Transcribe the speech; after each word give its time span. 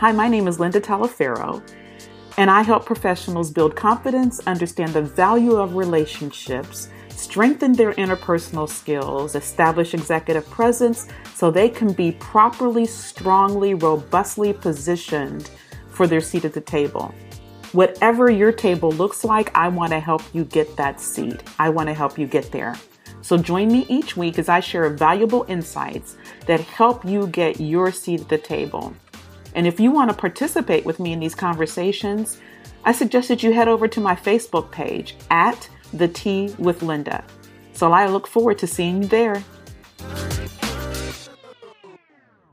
Hi, 0.00 0.12
my 0.12 0.28
name 0.28 0.48
is 0.48 0.58
Linda 0.58 0.80
Taliaferro, 0.80 1.62
and 2.38 2.50
I 2.50 2.62
help 2.62 2.86
professionals 2.86 3.50
build 3.50 3.76
confidence, 3.76 4.40
understand 4.46 4.94
the 4.94 5.02
value 5.02 5.56
of 5.56 5.74
relationships, 5.74 6.88
strengthen 7.10 7.74
their 7.74 7.92
interpersonal 7.92 8.66
skills, 8.66 9.34
establish 9.34 9.92
executive 9.92 10.48
presence 10.48 11.06
so 11.34 11.50
they 11.50 11.68
can 11.68 11.92
be 11.92 12.12
properly, 12.12 12.86
strongly, 12.86 13.74
robustly 13.74 14.54
positioned 14.54 15.50
for 15.90 16.06
their 16.06 16.22
seat 16.22 16.46
at 16.46 16.54
the 16.54 16.62
table. 16.62 17.14
Whatever 17.72 18.30
your 18.30 18.52
table 18.52 18.92
looks 18.92 19.22
like, 19.22 19.54
I 19.54 19.68
want 19.68 19.92
to 19.92 20.00
help 20.00 20.22
you 20.32 20.46
get 20.46 20.78
that 20.78 20.98
seat. 20.98 21.42
I 21.58 21.68
want 21.68 21.90
to 21.90 21.94
help 21.94 22.18
you 22.18 22.26
get 22.26 22.50
there. 22.50 22.74
So 23.20 23.36
join 23.36 23.70
me 23.70 23.84
each 23.90 24.16
week 24.16 24.38
as 24.38 24.48
I 24.48 24.60
share 24.60 24.88
valuable 24.88 25.44
insights 25.46 26.16
that 26.46 26.60
help 26.60 27.04
you 27.04 27.26
get 27.26 27.60
your 27.60 27.92
seat 27.92 28.22
at 28.22 28.28
the 28.30 28.38
table. 28.38 28.94
And 29.54 29.66
if 29.66 29.80
you 29.80 29.90
want 29.90 30.10
to 30.10 30.16
participate 30.16 30.84
with 30.84 31.00
me 31.00 31.12
in 31.12 31.20
these 31.20 31.34
conversations, 31.34 32.38
I 32.84 32.92
suggest 32.92 33.28
that 33.28 33.42
you 33.42 33.52
head 33.52 33.68
over 33.68 33.88
to 33.88 34.00
my 34.00 34.14
Facebook 34.14 34.70
page 34.70 35.16
at 35.30 35.68
The 35.92 36.08
Tea 36.08 36.54
with 36.58 36.82
Linda. 36.82 37.24
So 37.72 37.92
I 37.92 38.06
look 38.06 38.26
forward 38.26 38.58
to 38.58 38.66
seeing 38.66 39.02
you 39.02 39.08
there. 39.08 39.42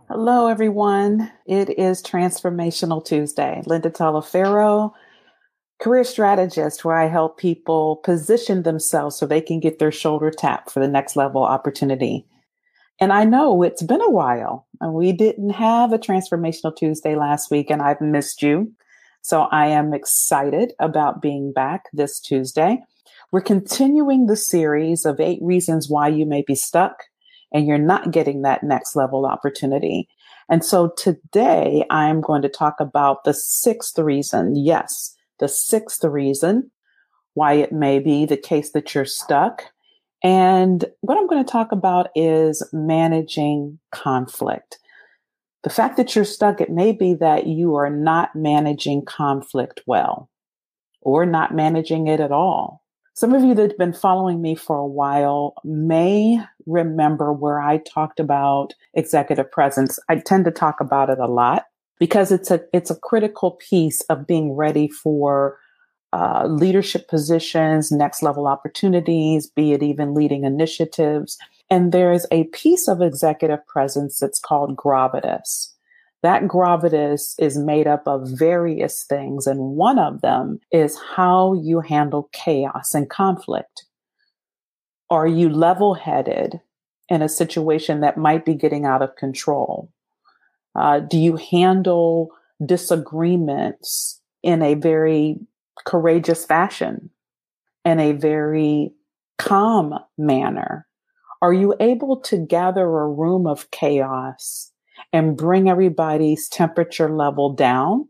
Hello, 0.10 0.48
everyone. 0.48 1.32
It 1.46 1.78
is 1.78 2.02
Transformational 2.02 3.06
Tuesday. 3.06 3.62
Linda 3.66 3.90
Taliaferro, 3.90 4.94
career 5.80 6.04
strategist, 6.04 6.84
where 6.84 6.96
I 6.96 7.08
help 7.08 7.38
people 7.38 7.98
position 7.98 8.64
themselves 8.64 9.18
so 9.18 9.26
they 9.26 9.42
can 9.42 9.60
get 9.60 9.80
their 9.80 9.92
shoulder 9.92 10.32
tapped 10.32 10.72
for 10.72 10.80
the 10.80 10.88
next 10.88 11.16
level 11.16 11.44
opportunity. 11.44 12.26
And 13.00 13.14
I 13.14 13.26
know 13.26 13.64
it's 13.64 13.84
been 13.84 14.02
a 14.02 14.10
while. 14.10 14.68
And 14.82 14.94
we 14.94 15.12
didn't 15.12 15.52
have 15.52 15.94
a 15.94 16.00
Transformational 16.00 16.76
Tuesday 16.76 17.16
last 17.16 17.52
week, 17.52 17.70
and 17.70 17.82
I've 17.82 18.02
missed 18.02 18.42
you. 18.42 18.72
So 19.22 19.44
I 19.52 19.68
am 19.68 19.94
excited 19.94 20.74
about 20.80 21.22
being 21.22 21.52
back 21.52 21.84
this 21.94 22.20
Tuesday. 22.20 22.80
We're 23.32 23.42
continuing 23.42 24.28
the 24.28 24.38
series 24.38 25.06
of 25.06 25.20
eight 25.20 25.40
reasons 25.42 25.90
why 25.90 26.08
you 26.08 26.26
may 26.26 26.44
be 26.48 26.56
stuck 26.56 27.04
and 27.52 27.68
you're 27.68 27.78
not 27.78 28.12
getting 28.12 28.42
that 28.42 28.64
next 28.64 28.96
level 28.96 29.26
opportunity. 29.26 30.08
And 30.50 30.64
so 30.64 30.92
today 30.98 31.84
I'm 31.90 32.22
going 32.22 32.42
to 32.42 32.50
talk 32.50 32.76
about 32.80 33.26
the 33.26 33.34
sixth 33.34 34.00
reason. 34.00 34.56
Yes, 34.56 35.14
the 35.40 35.50
sixth 35.50 36.04
reason 36.06 36.72
why 37.34 37.54
it 37.54 37.72
may 37.72 38.00
be 38.00 38.26
the 38.26 38.38
case 38.38 38.72
that 38.72 38.96
you're 38.96 39.06
stuck 39.06 39.66
and 40.24 40.84
what 41.02 41.18
I'm 41.18 41.28
going 41.28 41.44
to 41.44 41.52
talk 41.52 41.72
about 41.72 42.10
is 42.16 42.68
managing 42.74 43.80
conflict. 43.92 44.80
The 45.64 45.70
fact 45.70 45.98
that 45.98 46.16
you're 46.16 46.26
stuck, 46.26 46.62
it 46.62 46.70
may 46.70 46.92
be 46.92 47.14
that 47.16 47.48
you 47.48 47.76
are 47.76 47.90
not 47.90 48.36
managing 48.36 49.06
conflict 49.06 49.82
well 49.86 50.30
or 51.02 51.26
not 51.26 51.54
managing 51.54 52.08
it 52.08 52.20
at 52.20 52.32
all. 52.32 52.84
Some 53.14 53.34
of 53.34 53.44
you 53.44 53.56
that 53.56 53.72
have 53.72 53.78
been 53.78 53.94
following 53.94 54.42
me 54.42 54.56
for 54.56 54.78
a 54.78 54.88
while 54.88 55.56
may 55.64 56.40
remember 56.68 57.34
where 57.34 57.60
I 57.60 57.78
talked 57.78 58.20
about 58.20 58.74
executive 58.94 59.52
presence. 59.52 59.98
I 60.08 60.18
tend 60.18 60.46
to 60.46 60.52
talk 60.52 60.80
about 60.80 61.10
it 61.10 61.18
a 61.18 61.26
lot 61.26 61.64
because 62.00 62.32
it's 62.32 62.52
a, 62.52 62.62
it's 62.74 62.92
a 62.92 63.00
critical 63.00 63.52
piece 63.52 64.02
of 64.02 64.28
being 64.28 64.54
ready 64.54 64.88
for 64.88 65.58
uh, 66.14 66.46
leadership 66.48 67.08
positions, 67.08 67.92
next 67.92 68.24
level 68.24 68.48
opportunities, 68.48 69.48
be 69.48 69.74
it 69.74 69.84
even 69.84 70.14
leading 70.14 70.44
initiatives. 70.44 71.38
And 71.70 71.92
there's 71.92 72.26
a 72.32 72.46
piece 72.46 72.88
of 72.88 73.02
executive 73.02 73.66
presence 73.68 74.20
that's 74.20 74.40
called 74.40 74.78
gravitas. 74.78 75.74
That 76.24 76.44
gravitas 76.44 77.36
is 77.38 77.58
made 77.58 77.88
up 77.88 78.08
of 78.08 78.28
various 78.28 79.04
things, 79.04 79.46
and 79.46 79.76
one 79.76 80.00
of 80.00 80.22
them 80.22 80.60
is 80.72 80.98
how 81.16 81.54
you 81.54 81.82
handle 81.82 82.30
chaos 82.32 82.96
and 82.96 83.10
conflict. 83.10 83.86
Are 85.10 85.28
you 85.28 85.50
level 85.50 85.94
headed 85.94 86.60
in 87.10 87.22
a 87.22 87.30
situation 87.30 88.02
that 88.02 88.18
might 88.18 88.46
be 88.46 88.56
getting 88.56 88.86
out 88.86 89.02
of 89.02 89.16
control? 89.16 89.92
Uh, 90.76 91.00
do 91.00 91.18
you 91.18 91.36
handle 91.36 92.32
disagreements 92.66 94.22
in 94.42 94.62
a 94.62 94.74
very 94.74 95.40
courageous 95.86 96.46
fashion 96.46 97.10
in 97.86 98.00
a 98.00 98.14
very 98.14 98.94
calm 99.38 99.98
manner? 100.18 100.88
Are 101.42 101.54
you 101.54 101.76
able 101.80 102.18
to 102.22 102.38
gather 102.38 102.86
a 102.86 103.10
room 103.10 103.46
of 103.46 103.70
chaos 103.72 104.72
and 105.14 105.38
bring 105.38 105.70
everybody's 105.70 106.50
temperature 106.50 107.16
level 107.16 107.54
down 107.54 108.08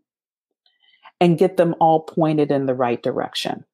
and 1.19 1.37
get 1.37 1.57
them 1.57 1.75
all 1.79 2.01
pointed 2.01 2.51
in 2.51 2.65
the 2.65 2.75
right 2.75 3.01
direction? 3.01 3.65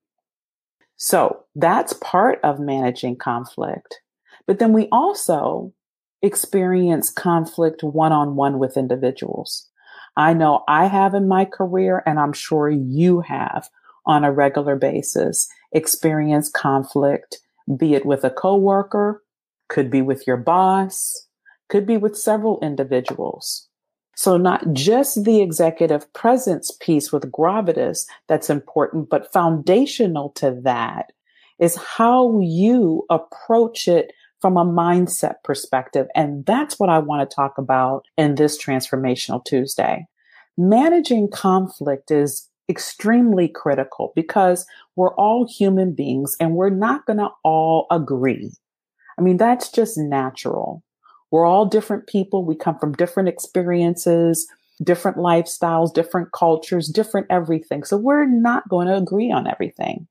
So 0.96 1.44
that's 1.56 1.94
part 1.94 2.40
of 2.44 2.60
managing 2.60 3.18
conflict. 3.18 4.02
But 4.48 4.60
then 4.60 4.74
we 4.74 4.88
also 4.92 5.74
experience 6.22 7.10
conflict 7.10 7.84
one 7.84 8.12
on 8.12 8.36
one 8.36 8.58
with 8.58 8.78
individuals. 8.78 9.70
I 10.16 10.34
know 10.34 10.64
I 10.68 10.86
have 10.86 11.14
in 11.14 11.28
my 11.28 11.46
career, 11.46 12.04
and 12.06 12.20
I'm 12.20 12.34
sure 12.34 12.70
you 12.70 13.22
have 13.22 13.70
on 14.06 14.24
a 14.24 14.32
regular 14.32 14.76
basis 14.76 15.48
experience 15.72 16.50
conflict, 16.50 17.40
be 17.78 17.94
it 17.94 18.06
with 18.06 18.24
a 18.24 18.30
coworker, 18.30 19.24
could 19.70 19.90
be 19.90 20.02
with 20.02 20.28
your 20.28 20.38
boss, 20.38 21.28
could 21.70 21.86
be 21.86 21.98
with 21.98 22.18
several 22.18 22.60
individuals. 22.62 23.68
So 24.16 24.38
not 24.38 24.74
just 24.74 25.24
the 25.24 25.42
executive 25.42 26.12
presence 26.14 26.72
piece 26.80 27.12
with 27.12 27.32
gravitas 27.32 28.06
that's 28.28 28.50
important, 28.50 29.10
but 29.10 29.32
foundational 29.34 30.30
to 30.32 30.60
that 30.64 31.12
is 31.60 31.76
how 31.76 32.40
you 32.40 33.06
approach 33.10 33.88
it 33.88 34.12
from 34.40 34.58
a 34.58 34.66
mindset 34.66 35.36
perspective. 35.44 36.08
And 36.16 36.46
that's 36.46 36.78
what 36.78 36.90
I 36.90 37.00
want 37.00 37.28
to 37.28 37.36
talk 37.36 37.58
about 37.58 38.06
in 38.18 38.36
this 38.36 38.62
transformational 38.62 39.44
Tuesday. 39.44 40.06
Managing 40.58 41.30
conflict 41.30 42.12
is 42.12 42.48
extremely 42.70 43.48
critical 43.48 44.14
because 44.16 44.66
we're 44.96 45.16
all 45.16 45.48
human 45.48 45.94
beings 45.94 46.36
and 46.40 46.56
we're 46.56 46.70
not 46.70 47.06
going 47.06 47.20
to 47.20 47.30
all 47.44 47.88
agree. 47.92 48.52
I 49.18 49.22
mean, 49.22 49.38
that's 49.38 49.72
just 49.72 49.98
natural. 49.98 50.84
We're 51.32 51.46
all 51.46 51.66
different 51.66 52.08
people. 52.08 52.46
We 52.46 52.56
come 52.56 52.78
from 52.80 52.94
different 52.94 53.30
experiences, 53.30 54.48
different 54.84 55.18
lifestyles, 55.18 55.94
different 55.94 56.32
cultures, 56.32 56.88
different 56.88 57.28
everything. 57.30 57.84
So 57.84 57.98
we're 57.98 58.26
not 58.26 58.70
going 58.70 58.88
to 58.88 58.96
agree 58.96 59.32
on 59.32 59.48
everything. 59.48 60.08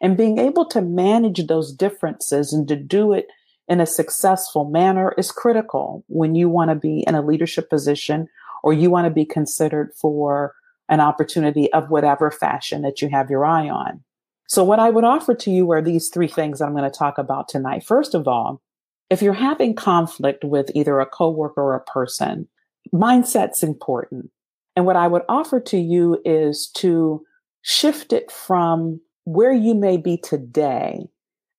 And 0.00 0.16
being 0.16 0.38
able 0.38 0.64
to 0.66 0.80
manage 0.80 1.46
those 1.46 1.72
differences 1.72 2.52
and 2.52 2.66
to 2.68 2.76
do 2.76 3.12
it 3.12 3.26
in 3.68 3.80
a 3.80 3.86
successful 3.86 4.64
manner 4.64 5.14
is 5.18 5.30
critical 5.30 6.04
when 6.08 6.34
you 6.34 6.48
want 6.48 6.70
to 6.70 6.74
be 6.74 7.04
in 7.06 7.14
a 7.14 7.22
leadership 7.22 7.68
position 7.70 8.28
or 8.62 8.72
you 8.72 8.90
want 8.90 9.06
to 9.06 9.10
be 9.10 9.24
considered 9.24 9.92
for 9.94 10.54
an 10.90 11.00
opportunity 11.00 11.72
of 11.72 11.88
whatever 11.88 12.30
fashion 12.30 12.82
that 12.82 13.00
you 13.00 13.08
have 13.08 13.30
your 13.30 13.46
eye 13.46 13.68
on. 13.68 14.02
So 14.48 14.64
what 14.64 14.80
I 14.80 14.90
would 14.90 15.04
offer 15.04 15.34
to 15.34 15.50
you 15.50 15.70
are 15.70 15.80
these 15.80 16.08
three 16.08 16.26
things 16.26 16.60
I'm 16.60 16.74
going 16.74 16.90
to 16.90 16.90
talk 16.90 17.16
about 17.16 17.48
tonight. 17.48 17.84
First 17.84 18.14
of 18.14 18.26
all, 18.26 18.60
if 19.08 19.22
you're 19.22 19.32
having 19.32 19.74
conflict 19.74 20.44
with 20.44 20.70
either 20.74 20.98
a 20.98 21.06
coworker 21.06 21.62
or 21.62 21.76
a 21.76 21.84
person, 21.84 22.48
mindset's 22.92 23.62
important. 23.62 24.30
And 24.74 24.86
what 24.86 24.96
I 24.96 25.06
would 25.06 25.22
offer 25.28 25.60
to 25.60 25.78
you 25.78 26.20
is 26.24 26.68
to 26.76 27.24
shift 27.62 28.12
it 28.12 28.30
from 28.30 29.00
where 29.24 29.52
you 29.52 29.74
may 29.74 29.96
be 29.96 30.16
today 30.16 31.06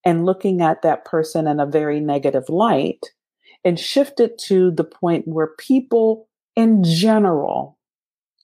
and 0.05 0.25
looking 0.25 0.61
at 0.61 0.81
that 0.81 1.05
person 1.05 1.47
in 1.47 1.59
a 1.59 1.65
very 1.65 1.99
negative 1.99 2.49
light 2.49 3.05
and 3.63 3.79
shift 3.79 4.19
it 4.19 4.37
to 4.37 4.71
the 4.71 4.83
point 4.83 5.27
where 5.27 5.51
people 5.57 6.27
in 6.55 6.83
general 6.83 7.77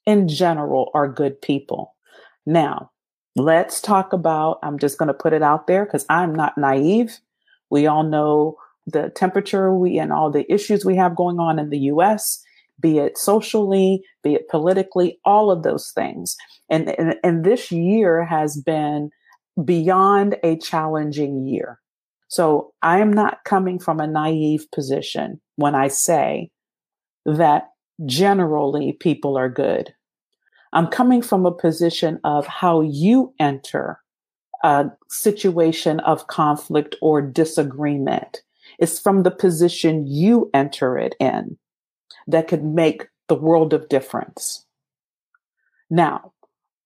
in 0.08 0.28
general 0.28 0.90
are 0.96 1.08
good 1.08 1.40
people. 1.40 1.94
Now, 2.48 2.90
let's 3.36 3.82
talk 3.82 4.14
about, 4.14 4.58
I'm 4.64 4.80
just 4.80 4.98
going 4.98 5.08
to 5.08 5.14
put 5.14 5.34
it 5.34 5.44
out 5.44 5.68
there 5.68 5.86
because 5.86 6.06
I'm 6.10 6.34
not 6.34 6.58
naive. 6.58 7.20
We 7.70 7.86
all 7.86 8.04
know 8.04 8.56
the 8.88 9.10
temperature 9.10 9.74
we 9.76 10.00
and 10.00 10.14
all 10.14 10.32
the 10.32 10.52
issues 10.52 10.86
we 10.86 10.96
have 10.96 11.16
going 11.16 11.40
on 11.40 11.60
in 11.60 11.70
the 11.70 11.80
US, 11.92 12.42
be 12.80 13.00
it 13.00 13.18
socially, 13.18 14.02
be 14.24 14.34
it 14.34 14.48
politically, 14.48 15.20
all 15.26 15.52
of 15.52 15.64
those 15.64 15.92
things. 15.92 16.38
And, 16.70 16.98
and, 16.98 17.16
and 17.24 17.44
this 17.44 17.70
year 17.70 18.24
has 18.24 18.56
been 18.56 19.12
beyond 19.64 20.38
a 20.42 20.58
challenging 20.58 21.46
year. 21.46 21.80
So 22.30 22.74
I 22.82 23.00
am 23.00 23.12
not 23.12 23.44
coming 23.46 23.78
from 23.78 24.00
a 24.00 24.08
naive 24.08 24.68
position 24.72 25.42
when 25.58 25.76
I 25.76 25.90
say 25.90 26.50
that 27.26 27.70
generally 28.06 28.94
people 28.94 29.38
are 29.38 29.50
good. 29.50 29.94
I'm 30.78 30.86
coming 30.86 31.24
from 31.24 31.44
a 31.48 31.52
position 31.52 32.20
of 32.24 32.46
how 32.46 32.82
you 32.82 33.34
enter 33.40 34.00
a 34.64 34.86
situation 35.10 36.00
of 36.02 36.28
conflict 36.28 36.96
or 37.02 37.20
disagreement. 37.20 38.44
It's 38.78 39.00
from 39.00 39.24
the 39.24 39.32
position 39.32 40.06
you 40.06 40.52
enter 40.54 40.96
it 40.96 41.16
in 41.20 41.58
that 42.28 42.48
could 42.48 42.64
make 42.64 43.08
the 43.28 43.34
world 43.34 43.74
of 43.74 43.90
difference. 43.90 44.68
Now, 45.90 46.32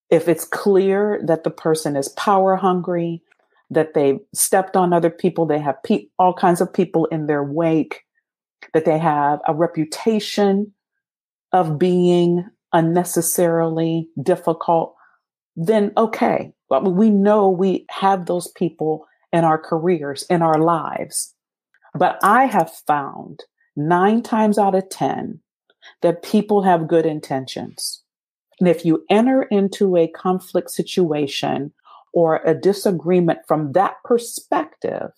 if 0.10 0.30
it's 0.30 0.46
clear 0.46 1.22
that 1.26 1.44
the 1.44 1.52
person 1.52 1.98
is 1.98 2.08
power 2.10 2.56
hungry, 2.56 3.22
that 3.70 3.94
they 3.94 4.22
stepped 4.34 4.78
on 4.78 4.94
other 4.94 5.10
people, 5.10 5.46
they 5.46 5.60
have 5.60 5.84
pe- 5.84 6.08
all 6.18 6.34
kinds 6.34 6.62
of 6.62 6.72
people 6.72 7.08
in 7.08 7.28
their 7.28 7.44
wake, 7.44 8.06
that 8.74 8.86
they 8.86 9.00
have 9.00 9.42
a 9.50 9.54
reputation 9.54 10.74
of 11.52 11.78
being 11.78 12.50
unnecessarily 12.74 14.10
difficult, 14.22 14.96
then 15.56 15.92
okay. 15.98 16.54
We 16.84 17.10
know 17.10 17.50
we 17.50 17.86
have 17.90 18.26
those 18.26 18.48
people 18.50 19.06
in 19.34 19.44
our 19.44 19.58
careers, 19.58 20.24
in 20.30 20.42
our 20.42 20.58
lives. 20.58 21.34
But 21.94 22.18
I 22.24 22.46
have 22.46 22.72
found 22.88 23.44
nine 23.76 24.22
times 24.22 24.58
out 24.58 24.76
of 24.76 24.90
10 24.90 25.40
that 26.02 26.24
people 26.24 26.64
have 26.64 26.88
good 26.88 27.06
intentions. 27.06 28.04
And 28.60 28.70
if 28.70 28.86
you 28.86 29.04
enter 29.10 29.44
into 29.44 29.98
a 29.98 30.08
conflict 30.08 30.70
situation 30.70 31.74
or 32.14 32.42
a 32.46 32.54
disagreement 32.54 33.40
from 33.48 33.72
that 33.74 33.96
perspective, 34.06 35.12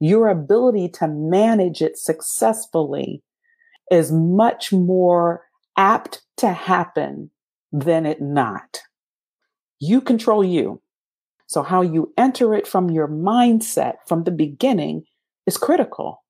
your 0.00 0.28
ability 0.28 0.88
to 0.88 1.08
manage 1.08 1.80
it 1.80 1.96
successfully 1.96 3.22
is 3.90 4.10
much 4.10 4.72
more 4.72 5.42
apt 5.76 6.22
to 6.38 6.52
happen 6.52 7.30
than 7.72 8.06
it 8.06 8.20
not. 8.20 8.80
You 9.80 10.00
control 10.00 10.44
you. 10.44 10.80
So 11.46 11.62
how 11.62 11.82
you 11.82 12.12
enter 12.16 12.54
it 12.54 12.66
from 12.66 12.90
your 12.90 13.08
mindset 13.08 13.94
from 14.06 14.24
the 14.24 14.30
beginning 14.30 15.04
is 15.46 15.56
critical. 15.56 16.24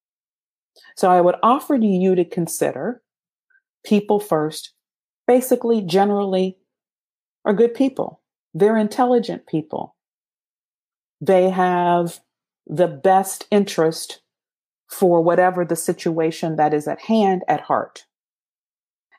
So 0.96 1.10
I 1.10 1.20
would 1.20 1.36
offer 1.42 1.78
to 1.78 1.86
you 1.86 2.14
to 2.14 2.24
consider 2.24 3.02
people 3.84 4.18
first, 4.18 4.72
basically, 5.26 5.82
generally, 5.82 6.58
are 7.44 7.52
good 7.52 7.74
people. 7.74 8.22
They're 8.54 8.76
intelligent 8.76 9.46
people. 9.46 9.96
They 11.20 11.50
have 11.50 12.20
the 12.66 12.88
best 12.88 13.46
interest 13.50 14.20
for 14.90 15.20
whatever 15.20 15.64
the 15.64 15.76
situation 15.76 16.56
that 16.56 16.72
is 16.72 16.88
at 16.88 17.00
hand 17.02 17.42
at 17.48 17.60
heart. 17.60 18.04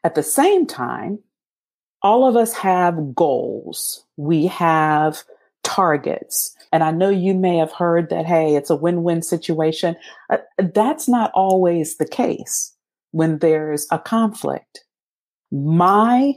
At 0.05 0.13
the 0.13 0.23
same 0.23 0.67
time, 0.67 1.17
all 2.03 2.27
of 2.27 2.35
us 2.35 2.53
have 2.53 3.15
goals. 3.15 4.05
We 4.17 4.45
have 4.45 5.23
targets. 5.63 6.55
And 6.71 6.83
I 6.83 6.91
know 6.91 7.09
you 7.09 7.33
may 7.33 7.57
have 7.57 7.71
heard 7.71 8.11
that, 8.11 8.27
hey, 8.27 8.55
it's 8.55 8.69
a 8.69 8.75
win 8.75 9.01
win 9.01 9.23
situation. 9.23 9.95
Uh, 10.29 10.37
that's 10.59 11.09
not 11.09 11.31
always 11.33 11.97
the 11.97 12.07
case 12.07 12.71
when 13.13 13.39
there's 13.39 13.87
a 13.89 13.97
conflict. 13.97 14.85
My 15.51 16.35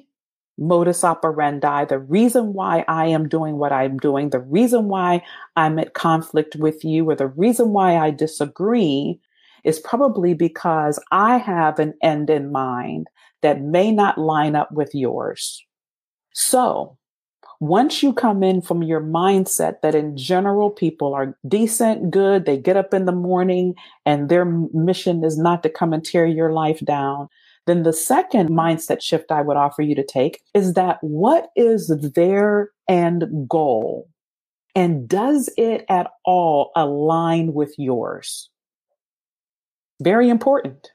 modus 0.57 1.05
operandi, 1.05 1.85
the 1.85 1.99
reason 1.99 2.55
why 2.55 2.87
I 2.89 3.09
am 3.09 3.29
doing 3.29 3.59
what 3.59 3.71
I'm 3.71 3.99
doing, 3.99 4.31
the 4.31 4.41
reason 4.41 4.89
why 4.89 5.23
I'm 5.57 5.79
at 5.79 5.93
conflict 5.93 6.57
with 6.57 6.85
you, 6.85 7.11
or 7.11 7.15
the 7.15 7.29
reason 7.29 7.75
why 7.75 7.99
I 7.99 8.13
disagree 8.13 9.21
is 9.65 9.81
probably 9.81 10.35
because 10.35 11.03
I 11.13 11.39
have 11.39 11.79
an 11.79 11.95
end 12.03 12.31
in 12.31 12.53
mind 12.53 13.09
that 13.43 13.63
may 13.63 13.93
not 13.93 14.19
line 14.19 14.57
up 14.57 14.73
with 14.73 14.95
yours. 14.95 15.65
So 16.35 16.97
once 17.61 18.03
you 18.03 18.13
come 18.13 18.43
in 18.43 18.61
from 18.61 18.83
your 18.83 19.01
mindset 19.01 19.81
that 19.83 19.95
in 19.95 20.17
general 20.17 20.71
people 20.71 21.15
are 21.15 21.37
decent, 21.49 22.11
good, 22.11 22.45
they 22.45 22.59
get 22.59 22.77
up 22.77 22.93
in 22.93 23.07
the 23.07 23.13
morning 23.13 23.75
and 24.05 24.29
their 24.29 24.45
mission 24.45 25.25
is 25.25 25.39
not 25.39 25.63
to 25.63 25.71
come 25.71 25.95
and 25.95 26.05
tear 26.05 26.27
your 26.27 26.53
life 26.53 26.81
down, 26.81 27.29
then 27.67 27.83
the 27.83 27.95
second 27.95 28.51
mindset 28.51 29.03
shift 29.03 29.33
I 29.33 29.41
would 29.41 29.57
offer 29.57 29.81
you 29.83 29.95
to 29.95 30.05
take 30.05 30.43
is 30.55 30.75
that 30.75 30.99
what 31.01 31.49
is 31.57 31.89
their 32.15 32.71
end 32.89 33.25
goal? 33.49 34.09
And 34.77 35.09
does 35.09 35.51
it 35.59 35.85
at 35.91 36.09
all 36.25 36.73
align 36.77 37.55
with 37.55 37.75
yours? 37.79 38.51
Very 40.01 40.29
important. 40.29 40.93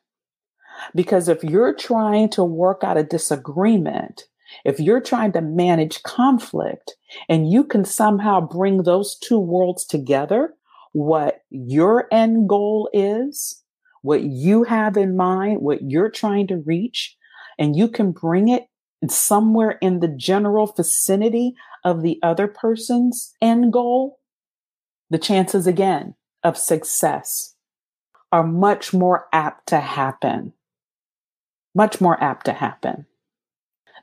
Because 0.95 1.27
if 1.27 1.43
you're 1.43 1.73
trying 1.73 2.29
to 2.29 2.43
work 2.43 2.83
out 2.83 2.97
a 2.97 3.03
disagreement 3.03 4.23
if 4.65 4.79
you're 4.79 5.01
trying 5.01 5.31
to 5.33 5.41
manage 5.41 6.03
conflict 6.03 6.95
and 7.29 7.51
you 7.51 7.63
can 7.63 7.85
somehow 7.85 8.41
bring 8.41 8.83
those 8.83 9.17
two 9.17 9.39
worlds 9.39 9.85
together, 9.85 10.53
what 10.93 11.41
your 11.49 12.07
end 12.11 12.47
goal 12.47 12.89
is, 12.93 13.61
what 14.01 14.23
you 14.23 14.63
have 14.63 14.97
in 14.97 15.15
mind, 15.15 15.61
what 15.61 15.79
you're 15.89 16.11
trying 16.11 16.47
to 16.47 16.63
reach, 16.65 17.15
and 17.57 17.75
you 17.75 17.87
can 17.87 18.11
bring 18.11 18.49
it 18.49 18.63
somewhere 19.09 19.77
in 19.81 19.99
the 19.99 20.07
general 20.07 20.67
vicinity 20.67 21.53
of 21.83 22.01
the 22.01 22.19
other 22.23 22.47
person's 22.47 23.33
end 23.41 23.73
goal, 23.73 24.19
the 25.09 25.17
chances 25.17 25.67
again 25.67 26.15
of 26.43 26.57
success 26.57 27.52
are 28.33 28.43
much 28.43 28.93
more 28.95 29.27
apt 29.31 29.67
to 29.67 29.79
happen. 29.79 30.53
Much 31.75 32.01
more 32.01 32.21
apt 32.21 32.47
to 32.47 32.53
happen. 32.53 33.05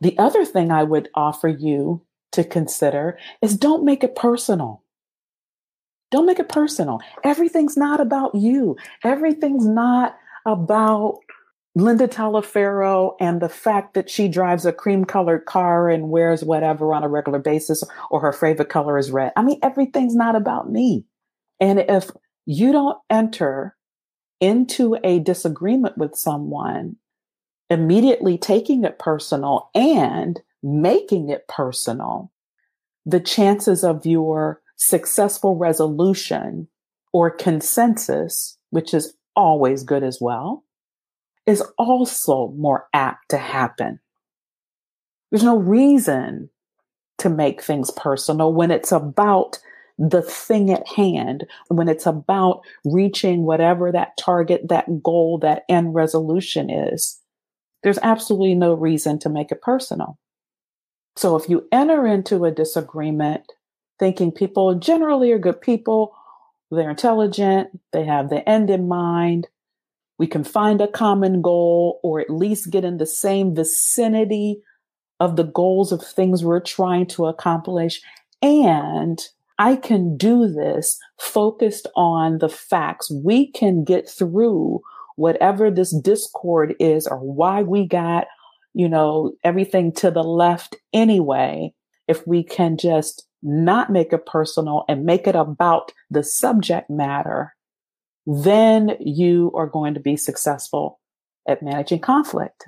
The 0.01 0.17
other 0.19 0.45
thing 0.45 0.71
I 0.71 0.85
would 0.85 1.09
offer 1.17 1.49
you 1.49 2.03
to 2.33 2.45
consider 2.45 3.19
is 3.43 3.57
don't 3.57 3.85
make 3.85 4.05
it 4.05 4.15
personal. 4.15 4.85
Don't 6.13 6.27
make 6.27 6.39
it 6.39 6.49
personal. 6.49 7.01
Everything's 7.25 7.77
not 7.77 8.01
about 8.01 8.37
you. 8.37 8.77
Everything's 9.03 9.67
not 9.67 10.17
about 10.47 11.19
Linda 11.75 12.07
Taliaferro 12.07 13.15
and 13.21 13.43
the 13.43 13.49
fact 13.49 13.95
that 13.95 14.09
she 14.09 14.29
drives 14.29 14.65
a 14.65 14.73
cream 14.73 15.05
colored 15.05 15.45
car 15.45 15.89
and 15.89 16.09
wears 16.09 16.45
whatever 16.45 16.95
on 16.95 17.03
a 17.03 17.09
regular 17.09 17.41
basis 17.41 17.83
or 18.13 18.21
her 18.21 18.33
favorite 18.33 18.69
color 18.69 18.97
is 18.97 19.11
red. 19.11 19.33
I 19.37 19.43
mean, 19.43 19.59
everything's 19.61 20.15
not 20.15 20.37
about 20.37 20.71
me. 20.71 21.05
And 21.59 21.81
if 21.81 22.11
you 22.47 22.71
don't 22.71 22.99
enter 23.11 23.77
into 24.41 24.97
a 25.05 25.19
disagreement 25.21 25.99
with 25.99 26.17
someone 26.17 26.97
immediately 27.69 28.37
taking 28.37 28.85
it 28.85 28.99
personal 28.99 29.71
and 29.75 30.41
making 30.63 31.29
it 31.29 31.47
personal, 31.49 32.33
the 33.07 33.21
chances 33.21 33.85
of 33.85 34.05
your 34.05 34.61
successful 34.77 35.57
resolution 35.57 36.69
or 37.13 37.31
consensus, 37.31 38.59
which 38.71 38.93
is 38.93 39.15
always 39.37 39.85
good 39.85 40.03
as 40.03 40.19
well, 40.21 40.65
is 41.47 41.63
also 41.79 42.53
more 42.57 42.87
apt 42.93 43.31
to 43.31 43.39
happen. 43.39 44.01
There's 45.31 45.45
no 45.45 45.59
reason 45.59 46.51
to 47.19 47.29
make 47.29 47.63
things 47.63 47.91
personal 47.91 48.53
when 48.53 48.71
it's 48.71 48.93
about 48.93 49.59
the 50.01 50.23
thing 50.23 50.73
at 50.73 50.89
hand, 50.89 51.47
when 51.69 51.87
it's 51.87 52.07
about 52.07 52.63
reaching 52.87 53.43
whatever 53.43 53.93
that 53.93 54.17
target, 54.19 54.69
that 54.69 55.03
goal, 55.03 55.39
that 55.43 55.65
end 55.69 55.95
resolution 55.95 56.71
is. 56.71 57.21
There's 57.83 57.99
absolutely 58.03 58.55
no 58.55 58.73
reason 58.73 59.19
to 59.21 59.29
make 59.29 59.53
it 59.53 59.61
personal. 59.61 60.19
So 61.17 61.37
if 61.37 61.51
you 61.51 61.69
enter 61.71 62.07
into 62.07 62.47
a 62.47 62.51
disagreement 62.51 63.45
thinking 63.99 64.33
people 64.33 64.75
generally 64.77 65.33
are 65.33 65.39
good 65.39 65.61
people, 65.61 66.17
they're 66.71 66.89
intelligent, 66.89 67.69
they 67.93 68.05
have 68.05 68.31
the 68.31 68.49
end 68.49 68.71
in 68.71 68.89
mind, 68.89 69.49
we 70.19 70.27
can 70.27 70.45
find 70.45 70.81
a 70.81 70.89
common 70.89 71.43
goal 71.43 72.01
or 72.03 72.21
at 72.21 72.31
least 72.31 72.71
get 72.71 72.85
in 72.85 72.97
the 72.97 73.07
same 73.07 73.55
vicinity 73.55 74.63
of 75.19 75.37
the 75.37 75.45
goals 75.45 75.93
of 75.93 76.03
things 76.03 76.43
we're 76.43 76.61
trying 76.61 77.07
to 77.09 77.27
accomplish. 77.27 78.01
And 78.41 79.21
I 79.61 79.77
can 79.77 80.17
do 80.17 80.49
this 80.49 80.99
focused 81.19 81.87
on 81.95 82.39
the 82.39 82.49
facts. 82.49 83.11
We 83.11 83.53
can 83.53 83.85
get 83.85 84.09
through 84.09 84.81
whatever 85.17 85.71
this 85.71 85.95
discord 86.01 86.75
is 86.81 87.07
or 87.07 87.19
why 87.19 87.61
we 87.61 87.87
got, 87.87 88.27
you 88.73 88.89
know, 88.89 89.35
everything 89.45 89.93
to 89.97 90.11
the 90.11 90.23
left 90.23 90.77
anyway, 90.95 91.75
if 92.09 92.27
we 92.27 92.43
can 92.43 92.79
just 92.79 93.27
not 93.43 93.93
make 93.93 94.15
it 94.15 94.25
personal 94.25 94.85
and 94.89 95.05
make 95.05 95.27
it 95.27 95.37
about 95.37 95.93
the 96.11 96.23
subject 96.23 96.89
matter, 96.89 97.55
then 98.27 98.97
you 98.99 99.53
are 99.55 99.67
going 99.67 99.93
to 99.93 100.01
be 100.01 100.17
successful 100.17 101.01
at 101.47 101.63
managing 101.63 102.01
conflict. 102.01 102.65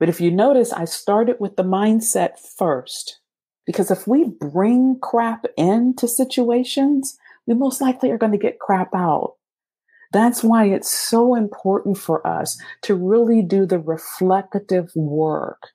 But 0.00 0.08
if 0.08 0.20
you 0.20 0.32
notice, 0.32 0.72
I 0.72 0.86
started 0.86 1.36
with 1.38 1.54
the 1.54 1.62
mindset 1.62 2.36
first, 2.58 3.19
because 3.66 3.90
if 3.90 4.06
we 4.06 4.24
bring 4.40 4.98
crap 5.00 5.44
into 5.56 6.08
situations, 6.08 7.16
we 7.46 7.54
most 7.54 7.80
likely 7.80 8.10
are 8.10 8.18
going 8.18 8.32
to 8.32 8.38
get 8.38 8.58
crap 8.58 8.94
out. 8.94 9.34
That's 10.12 10.42
why 10.42 10.66
it's 10.66 10.90
so 10.90 11.34
important 11.34 11.96
for 11.96 12.26
us 12.26 12.58
to 12.82 12.94
really 12.94 13.42
do 13.42 13.64
the 13.64 13.78
reflective 13.78 14.90
work 14.94 15.68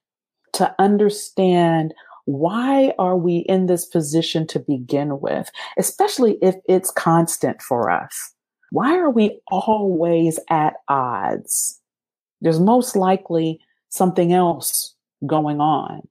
to 0.53 0.73
understand 0.79 1.93
why 2.25 2.93
are 2.97 3.15
we 3.15 3.37
in 3.37 3.67
this 3.67 3.85
position 3.85 4.47
to 4.47 4.59
begin 4.59 5.19
with, 5.19 5.49
especially 5.77 6.37
if 6.41 6.55
it's 6.67 6.91
constant 6.91 7.61
for 7.61 7.89
us. 7.91 8.33
Why 8.71 8.97
are 8.97 9.11
we 9.11 9.39
always 9.49 10.39
at 10.49 10.73
odds? 10.87 11.79
There's 12.41 12.59
most 12.59 12.95
likely 12.95 13.59
something 13.89 14.33
else 14.33 14.95
going 15.25 15.61
on. 15.61 16.01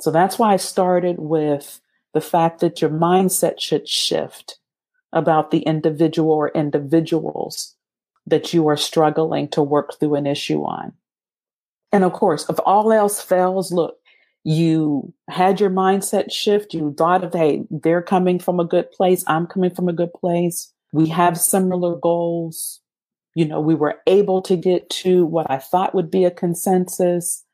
So 0.00 0.10
that's 0.10 0.38
why 0.38 0.52
I 0.52 0.56
started 0.56 1.16
with 1.18 1.80
the 2.14 2.20
fact 2.20 2.60
that 2.60 2.80
your 2.80 2.90
mindset 2.90 3.60
should 3.60 3.88
shift 3.88 4.58
about 5.12 5.50
the 5.50 5.60
individual 5.60 6.32
or 6.32 6.48
individuals 6.50 7.74
that 8.26 8.52
you 8.52 8.66
are 8.68 8.76
struggling 8.76 9.48
to 9.48 9.62
work 9.62 9.98
through 9.98 10.14
an 10.16 10.26
issue 10.26 10.62
on. 10.62 10.92
And 11.92 12.04
of 12.04 12.12
course, 12.12 12.48
if 12.50 12.58
all 12.66 12.92
else 12.92 13.20
fails, 13.22 13.72
look, 13.72 13.96
you 14.44 15.12
had 15.28 15.60
your 15.60 15.70
mindset 15.70 16.32
shift. 16.32 16.72
You 16.72 16.94
thought 16.96 17.24
of, 17.24 17.32
hey, 17.32 17.64
they're 17.70 18.02
coming 18.02 18.38
from 18.38 18.60
a 18.60 18.64
good 18.64 18.90
place. 18.92 19.24
I'm 19.26 19.46
coming 19.46 19.74
from 19.74 19.88
a 19.88 19.92
good 19.92 20.12
place. 20.12 20.72
We 20.92 21.08
have 21.08 21.38
similar 21.38 21.96
goals. 21.96 22.80
You 23.34 23.46
know, 23.46 23.60
we 23.60 23.74
were 23.74 23.96
able 24.06 24.42
to 24.42 24.56
get 24.56 24.88
to 24.90 25.26
what 25.26 25.50
I 25.50 25.58
thought 25.58 25.94
would 25.94 26.10
be 26.10 26.24
a 26.24 26.30
consensus. 26.30 27.44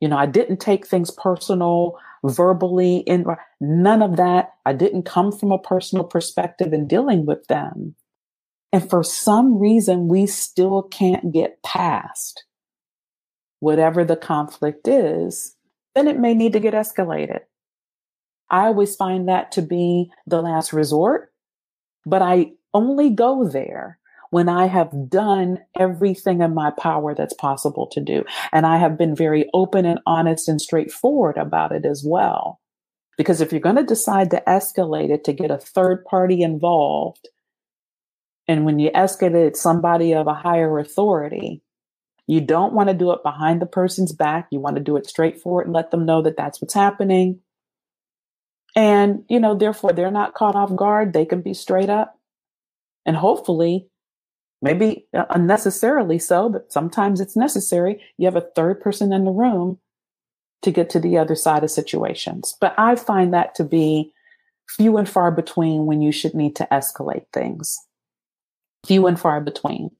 You 0.00 0.08
know, 0.08 0.16
I 0.16 0.26
didn't 0.26 0.60
take 0.60 0.86
things 0.86 1.10
personal 1.10 1.98
verbally 2.24 2.98
in 2.98 3.24
none 3.60 4.02
of 4.02 4.16
that. 4.16 4.54
I 4.66 4.72
didn't 4.72 5.04
come 5.04 5.32
from 5.32 5.52
a 5.52 5.58
personal 5.58 6.04
perspective 6.04 6.72
in 6.72 6.86
dealing 6.86 7.26
with 7.26 7.46
them. 7.46 7.94
And 8.72 8.88
for 8.88 9.02
some 9.02 9.58
reason, 9.58 10.08
we 10.08 10.26
still 10.26 10.82
can't 10.82 11.32
get 11.32 11.62
past 11.62 12.44
whatever 13.60 14.04
the 14.04 14.16
conflict 14.16 14.88
is, 14.88 15.54
then 15.94 16.08
it 16.08 16.18
may 16.18 16.34
need 16.34 16.54
to 16.54 16.60
get 16.60 16.74
escalated. 16.74 17.40
I 18.50 18.66
always 18.66 18.96
find 18.96 19.28
that 19.28 19.52
to 19.52 19.62
be 19.62 20.10
the 20.26 20.42
last 20.42 20.72
resort, 20.72 21.32
but 22.04 22.22
I 22.22 22.52
only 22.74 23.10
go 23.10 23.46
there 23.46 23.98
when 24.30 24.48
I 24.48 24.66
have 24.66 25.10
done 25.10 25.58
everything 25.78 26.40
in 26.40 26.54
my 26.54 26.70
power 26.70 27.14
that's 27.14 27.34
possible 27.34 27.88
to 27.88 28.00
do. 28.00 28.24
And 28.52 28.64
I 28.64 28.78
have 28.78 28.96
been 28.96 29.14
very 29.14 29.50
open 29.52 29.84
and 29.84 30.00
honest 30.06 30.48
and 30.48 30.60
straightforward 30.60 31.36
about 31.36 31.72
it 31.72 31.84
as 31.84 32.04
well. 32.06 32.60
Because 33.18 33.40
if 33.40 33.52
you're 33.52 33.60
going 33.60 33.76
to 33.76 33.84
decide 33.84 34.30
to 34.30 34.42
escalate 34.46 35.10
it 35.10 35.24
to 35.24 35.32
get 35.32 35.50
a 35.50 35.58
third 35.58 36.04
party 36.04 36.42
involved, 36.42 37.28
and 38.48 38.64
when 38.64 38.78
you 38.78 38.90
escalate 38.92 39.48
it, 39.48 39.56
somebody 39.56 40.14
of 40.14 40.26
a 40.26 40.34
higher 40.34 40.78
authority, 40.78 41.62
you 42.26 42.40
don't 42.40 42.72
want 42.72 42.88
to 42.88 42.94
do 42.94 43.10
it 43.10 43.22
behind 43.24 43.60
the 43.60 43.66
person's 43.66 44.12
back. 44.12 44.46
You 44.50 44.60
want 44.60 44.76
to 44.76 44.82
do 44.82 44.96
it 44.96 45.06
straightforward 45.06 45.66
and 45.66 45.74
let 45.74 45.90
them 45.90 46.06
know 46.06 46.22
that 46.22 46.36
that's 46.36 46.62
what's 46.62 46.74
happening. 46.74 47.40
And, 48.76 49.24
you 49.28 49.40
know, 49.40 49.56
therefore 49.56 49.92
they're 49.92 50.12
not 50.12 50.34
caught 50.34 50.54
off 50.54 50.74
guard. 50.74 51.12
They 51.12 51.26
can 51.26 51.42
be 51.42 51.54
straight 51.54 51.90
up. 51.90 52.16
And 53.04 53.16
hopefully 53.16 53.89
maybe 54.62 55.06
uh, 55.14 55.24
unnecessarily 55.30 56.18
so, 56.18 56.48
but 56.48 56.72
sometimes 56.72 57.20
it's 57.20 57.36
necessary. 57.36 58.00
You 58.18 58.26
have 58.26 58.36
a 58.36 58.48
third 58.54 58.80
person 58.80 59.12
in 59.12 59.24
the 59.24 59.30
room 59.30 59.78
to 60.62 60.70
get 60.70 60.90
to 60.90 61.00
the 61.00 61.16
other 61.16 61.34
side 61.34 61.64
of 61.64 61.70
situations. 61.70 62.56
But 62.60 62.74
I 62.78 62.96
find 62.96 63.32
that 63.32 63.54
to 63.56 63.64
be 63.64 64.12
few 64.68 64.96
and 64.98 65.08
far 65.08 65.30
between 65.30 65.86
when 65.86 66.02
you 66.02 66.12
should 66.12 66.34
need 66.34 66.54
to 66.56 66.68
escalate 66.70 67.26
things. 67.32 67.78
Few 68.86 69.06
and 69.06 69.18
far 69.18 69.40
between. 69.40 69.90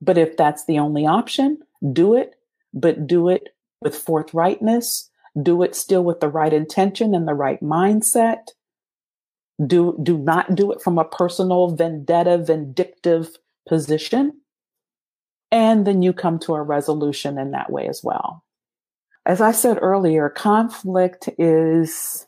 But 0.00 0.18
if 0.18 0.36
that's 0.36 0.66
the 0.66 0.78
only 0.78 1.06
option, 1.06 1.58
do 1.92 2.14
it, 2.14 2.34
but 2.72 3.06
do 3.06 3.28
it 3.28 3.54
with 3.80 3.94
forthrightness. 3.94 5.08
Do 5.42 5.62
it 5.62 5.74
still 5.74 6.04
with 6.04 6.20
the 6.20 6.28
right 6.28 6.52
intention 6.52 7.14
and 7.14 7.26
the 7.26 7.34
right 7.34 7.60
mindset. 7.60 8.48
Do, 9.64 9.98
do 10.02 10.18
not 10.18 10.54
do 10.54 10.72
it 10.72 10.82
from 10.82 10.98
a 10.98 11.04
personal 11.04 11.74
vendetta, 11.74 12.38
vindictive 12.38 13.30
position. 13.68 14.40
And 15.50 15.86
then 15.86 16.02
you 16.02 16.12
come 16.12 16.38
to 16.40 16.54
a 16.54 16.62
resolution 16.62 17.38
in 17.38 17.52
that 17.52 17.70
way 17.70 17.86
as 17.88 18.02
well. 18.02 18.44
As 19.26 19.40
I 19.40 19.52
said 19.52 19.78
earlier, 19.80 20.28
conflict 20.28 21.28
is 21.38 22.26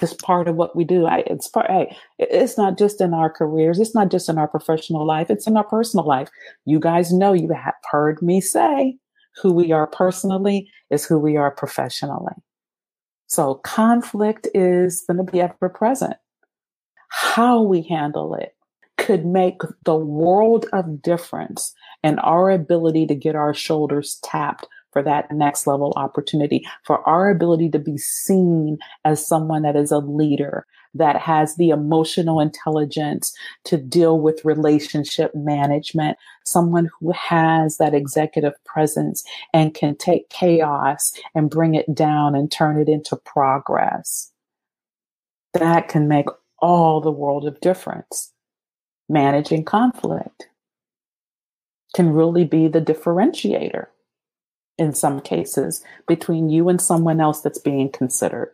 just 0.00 0.20
part 0.22 0.48
of 0.48 0.56
what 0.56 0.74
we 0.74 0.82
do. 0.82 1.06
I, 1.06 1.18
it's 1.26 1.46
part, 1.46 1.70
hey, 1.70 1.94
it's 2.18 2.56
not 2.56 2.78
just 2.78 3.00
in 3.00 3.12
our 3.12 3.30
careers. 3.30 3.78
It's 3.78 3.94
not 3.94 4.10
just 4.10 4.28
in 4.28 4.38
our 4.38 4.48
professional 4.48 5.06
life. 5.06 5.30
It's 5.30 5.46
in 5.46 5.56
our 5.56 5.64
personal 5.64 6.06
life. 6.06 6.28
You 6.64 6.80
guys 6.80 7.12
know 7.12 7.34
you 7.34 7.52
have 7.52 7.74
heard 7.90 8.20
me 8.22 8.40
say 8.40 8.96
who 9.40 9.52
we 9.52 9.70
are 9.70 9.86
personally 9.86 10.68
is 10.90 11.04
who 11.04 11.18
we 11.18 11.36
are 11.36 11.50
professionally. 11.50 12.34
So 13.26 13.56
conflict 13.56 14.48
is 14.54 15.04
going 15.06 15.24
to 15.24 15.30
be 15.30 15.40
ever 15.40 15.68
present. 15.68 16.14
How 17.10 17.60
we 17.60 17.82
handle 17.82 18.34
it 18.34 18.54
could 19.10 19.26
make 19.26 19.60
the 19.84 19.96
world 19.96 20.66
of 20.72 21.02
difference 21.02 21.74
in 22.04 22.16
our 22.20 22.48
ability 22.48 23.08
to 23.08 23.14
get 23.16 23.34
our 23.34 23.52
shoulders 23.52 24.20
tapped 24.22 24.68
for 24.92 25.02
that 25.02 25.28
next 25.32 25.66
level 25.66 25.92
opportunity, 25.96 26.64
for 26.84 27.00
our 27.08 27.28
ability 27.28 27.68
to 27.70 27.80
be 27.80 27.98
seen 27.98 28.78
as 29.04 29.26
someone 29.26 29.62
that 29.62 29.74
is 29.74 29.90
a 29.90 29.98
leader, 29.98 30.64
that 30.94 31.16
has 31.16 31.56
the 31.56 31.70
emotional 31.70 32.38
intelligence 32.38 33.36
to 33.64 33.76
deal 33.76 34.20
with 34.20 34.44
relationship 34.44 35.34
management, 35.34 36.16
someone 36.44 36.88
who 37.00 37.10
has 37.10 37.78
that 37.78 37.94
executive 37.94 38.54
presence 38.64 39.24
and 39.52 39.74
can 39.74 39.96
take 39.96 40.30
chaos 40.30 41.12
and 41.34 41.50
bring 41.50 41.74
it 41.74 41.92
down 41.92 42.36
and 42.36 42.52
turn 42.52 42.80
it 42.80 42.88
into 42.88 43.16
progress. 43.16 44.30
That 45.54 45.88
can 45.88 46.06
make 46.06 46.26
all 46.60 47.00
the 47.00 47.10
world 47.10 47.44
of 47.44 47.58
difference 47.58 48.32
managing 49.10 49.64
conflict 49.64 50.48
can 51.94 52.12
really 52.12 52.44
be 52.44 52.68
the 52.68 52.80
differentiator 52.80 53.86
in 54.78 54.94
some 54.94 55.20
cases 55.20 55.84
between 56.06 56.48
you 56.48 56.68
and 56.68 56.80
someone 56.80 57.20
else 57.20 57.42
that's 57.42 57.58
being 57.58 57.90
considered. 57.90 58.52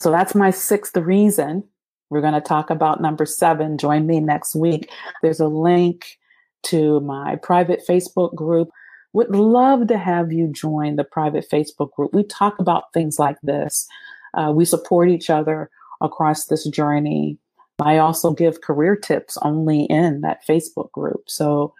So 0.00 0.10
that's 0.10 0.34
my 0.34 0.50
sixth 0.50 0.96
reason. 0.96 1.64
We're 2.08 2.20
going 2.20 2.34
to 2.34 2.40
talk 2.40 2.70
about 2.70 3.02
number 3.02 3.26
seven. 3.26 3.78
Join 3.78 4.06
me 4.06 4.20
next 4.20 4.54
week. 4.54 4.90
There's 5.22 5.40
a 5.40 5.48
link 5.48 6.18
to 6.64 7.00
my 7.00 7.36
private 7.36 7.82
Facebook 7.86 8.34
group. 8.34 8.70
Would 9.12 9.30
love 9.30 9.88
to 9.88 9.98
have 9.98 10.32
you 10.32 10.48
join 10.48 10.96
the 10.96 11.04
private 11.04 11.46
Facebook 11.50 11.92
group. 11.92 12.14
We 12.14 12.24
talk 12.24 12.58
about 12.58 12.92
things 12.94 13.18
like 13.18 13.36
this. 13.42 13.86
Uh, 14.34 14.52
we 14.54 14.64
support 14.64 15.10
each 15.10 15.28
other 15.28 15.68
across 16.00 16.46
this 16.46 16.66
journey. 16.68 17.38
I 17.82 17.98
also 17.98 18.32
give 18.32 18.60
career 18.60 18.96
tips 18.96 19.36
only 19.42 19.84
in 19.84 20.20
that 20.22 20.46
Facebook 20.46 20.90
group. 20.92 21.24
So 21.28 21.74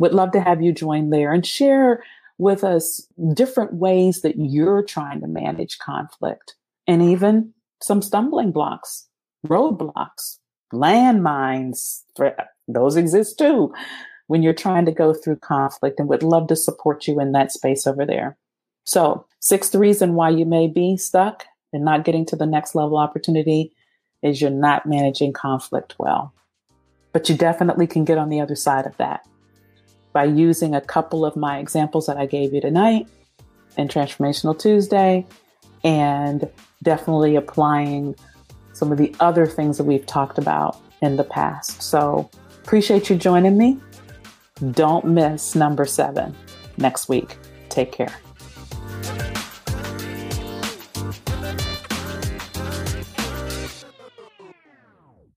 would 0.00 0.12
love 0.12 0.32
to 0.32 0.40
have 0.40 0.62
you 0.62 0.72
join 0.72 1.10
there 1.10 1.32
and 1.32 1.46
share 1.46 2.02
with 2.38 2.64
us 2.64 3.06
different 3.32 3.74
ways 3.74 4.22
that 4.22 4.36
you're 4.36 4.82
trying 4.82 5.20
to 5.20 5.26
manage 5.26 5.78
conflict 5.78 6.56
and 6.86 7.02
even 7.02 7.52
some 7.80 8.02
stumbling 8.02 8.50
blocks, 8.50 9.06
roadblocks, 9.46 10.38
landmines. 10.72 12.02
Those 12.66 12.96
exist 12.96 13.38
too 13.38 13.72
when 14.26 14.42
you're 14.42 14.52
trying 14.52 14.86
to 14.86 14.92
go 14.92 15.14
through 15.14 15.36
conflict 15.36 16.00
and 16.00 16.08
would 16.08 16.22
love 16.22 16.48
to 16.48 16.56
support 16.56 17.06
you 17.06 17.20
in 17.20 17.32
that 17.32 17.52
space 17.52 17.86
over 17.86 18.04
there. 18.04 18.36
So, 18.84 19.26
sixth 19.40 19.74
reason 19.74 20.14
why 20.14 20.30
you 20.30 20.44
may 20.44 20.66
be 20.66 20.96
stuck 20.96 21.44
and 21.72 21.84
not 21.84 22.04
getting 22.04 22.26
to 22.26 22.36
the 22.36 22.46
next 22.46 22.74
level 22.74 22.96
opportunity 22.96 23.72
is 24.24 24.40
you're 24.40 24.50
not 24.50 24.86
managing 24.86 25.32
conflict 25.32 25.94
well. 25.98 26.34
But 27.12 27.28
you 27.28 27.36
definitely 27.36 27.86
can 27.86 28.04
get 28.04 28.18
on 28.18 28.30
the 28.30 28.40
other 28.40 28.56
side 28.56 28.86
of 28.86 28.96
that 28.96 29.28
by 30.12 30.24
using 30.24 30.74
a 30.74 30.80
couple 30.80 31.24
of 31.24 31.36
my 31.36 31.58
examples 31.58 32.06
that 32.06 32.16
I 32.16 32.26
gave 32.26 32.52
you 32.52 32.60
tonight 32.60 33.06
in 33.76 33.86
Transformational 33.86 34.58
Tuesday 34.58 35.26
and 35.84 36.50
definitely 36.82 37.36
applying 37.36 38.16
some 38.72 38.90
of 38.90 38.98
the 38.98 39.14
other 39.20 39.46
things 39.46 39.76
that 39.78 39.84
we've 39.84 40.06
talked 40.06 40.38
about 40.38 40.80
in 41.02 41.16
the 41.16 41.24
past. 41.24 41.82
So 41.82 42.28
appreciate 42.62 43.10
you 43.10 43.16
joining 43.16 43.58
me. 43.58 43.78
Don't 44.72 45.04
miss 45.04 45.54
number 45.54 45.84
seven 45.84 46.34
next 46.78 47.08
week. 47.08 47.36
Take 47.68 47.92
care. 47.92 48.14